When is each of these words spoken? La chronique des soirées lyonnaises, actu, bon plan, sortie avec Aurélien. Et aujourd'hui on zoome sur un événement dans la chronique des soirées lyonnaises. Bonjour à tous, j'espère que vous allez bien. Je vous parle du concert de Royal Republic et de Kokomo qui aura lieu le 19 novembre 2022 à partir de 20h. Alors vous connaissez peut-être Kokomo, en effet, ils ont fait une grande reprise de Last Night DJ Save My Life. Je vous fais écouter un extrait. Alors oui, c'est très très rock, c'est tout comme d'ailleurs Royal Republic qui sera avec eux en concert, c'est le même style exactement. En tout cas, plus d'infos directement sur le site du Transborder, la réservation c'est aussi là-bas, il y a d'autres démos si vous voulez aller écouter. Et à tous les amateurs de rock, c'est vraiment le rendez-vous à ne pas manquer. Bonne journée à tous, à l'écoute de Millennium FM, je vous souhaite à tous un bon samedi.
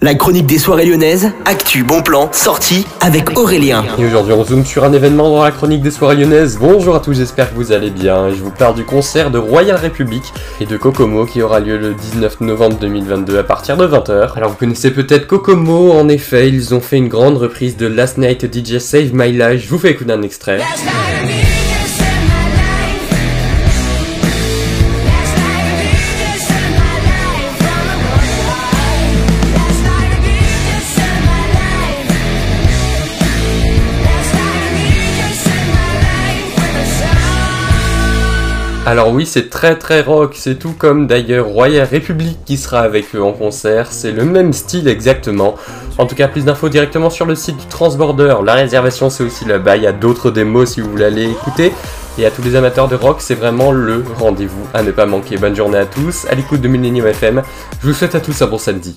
La 0.00 0.14
chronique 0.14 0.46
des 0.46 0.58
soirées 0.58 0.86
lyonnaises, 0.86 1.32
actu, 1.44 1.82
bon 1.82 2.02
plan, 2.02 2.30
sortie 2.30 2.86
avec 3.00 3.36
Aurélien. 3.36 3.84
Et 3.98 4.06
aujourd'hui 4.06 4.32
on 4.32 4.44
zoome 4.44 4.64
sur 4.64 4.84
un 4.84 4.92
événement 4.92 5.28
dans 5.28 5.42
la 5.42 5.50
chronique 5.50 5.82
des 5.82 5.90
soirées 5.90 6.14
lyonnaises. 6.14 6.56
Bonjour 6.60 6.94
à 6.94 7.00
tous, 7.00 7.14
j'espère 7.14 7.50
que 7.50 7.56
vous 7.56 7.72
allez 7.72 7.90
bien. 7.90 8.30
Je 8.30 8.36
vous 8.36 8.52
parle 8.52 8.76
du 8.76 8.84
concert 8.84 9.32
de 9.32 9.38
Royal 9.38 9.76
Republic 9.76 10.22
et 10.60 10.66
de 10.66 10.76
Kokomo 10.76 11.26
qui 11.26 11.42
aura 11.42 11.58
lieu 11.58 11.78
le 11.78 11.94
19 11.94 12.42
novembre 12.42 12.76
2022 12.78 13.38
à 13.38 13.42
partir 13.42 13.76
de 13.76 13.88
20h. 13.88 14.36
Alors 14.36 14.50
vous 14.50 14.56
connaissez 14.56 14.92
peut-être 14.92 15.26
Kokomo, 15.26 15.90
en 15.90 16.08
effet, 16.08 16.48
ils 16.48 16.76
ont 16.76 16.80
fait 16.80 16.98
une 16.98 17.08
grande 17.08 17.36
reprise 17.36 17.76
de 17.76 17.88
Last 17.88 18.18
Night 18.18 18.46
DJ 18.46 18.78
Save 18.78 19.12
My 19.12 19.32
Life. 19.32 19.64
Je 19.64 19.68
vous 19.68 19.78
fais 19.78 19.90
écouter 19.90 20.12
un 20.12 20.22
extrait. 20.22 20.60
Alors 38.88 39.12
oui, 39.12 39.26
c'est 39.26 39.50
très 39.50 39.76
très 39.76 40.00
rock, 40.00 40.32
c'est 40.34 40.58
tout 40.58 40.72
comme 40.72 41.06
d'ailleurs 41.06 41.46
Royal 41.46 41.86
Republic 41.92 42.38
qui 42.46 42.56
sera 42.56 42.80
avec 42.80 43.14
eux 43.14 43.22
en 43.22 43.32
concert, 43.32 43.88
c'est 43.92 44.12
le 44.12 44.24
même 44.24 44.54
style 44.54 44.88
exactement. 44.88 45.56
En 45.98 46.06
tout 46.06 46.14
cas, 46.14 46.26
plus 46.26 46.46
d'infos 46.46 46.70
directement 46.70 47.10
sur 47.10 47.26
le 47.26 47.34
site 47.34 47.58
du 47.58 47.66
Transborder, 47.66 48.36
la 48.42 48.54
réservation 48.54 49.10
c'est 49.10 49.24
aussi 49.24 49.44
là-bas, 49.44 49.76
il 49.76 49.82
y 49.82 49.86
a 49.86 49.92
d'autres 49.92 50.30
démos 50.30 50.70
si 50.70 50.80
vous 50.80 50.88
voulez 50.88 51.04
aller 51.04 51.24
écouter. 51.30 51.70
Et 52.16 52.24
à 52.24 52.30
tous 52.30 52.40
les 52.40 52.56
amateurs 52.56 52.88
de 52.88 52.96
rock, 52.96 53.18
c'est 53.20 53.34
vraiment 53.34 53.72
le 53.72 54.02
rendez-vous 54.18 54.66
à 54.72 54.82
ne 54.82 54.90
pas 54.90 55.04
manquer. 55.04 55.36
Bonne 55.36 55.54
journée 55.54 55.76
à 55.76 55.84
tous, 55.84 56.24
à 56.30 56.34
l'écoute 56.34 56.62
de 56.62 56.68
Millennium 56.68 57.08
FM, 57.08 57.42
je 57.82 57.88
vous 57.88 57.92
souhaite 57.92 58.14
à 58.14 58.20
tous 58.20 58.40
un 58.40 58.46
bon 58.46 58.56
samedi. 58.56 58.96